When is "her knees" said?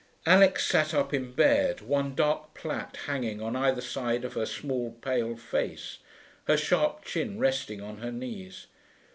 7.99-8.65